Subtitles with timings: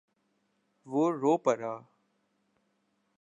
[0.85, 1.75] وہ رو پڑا۔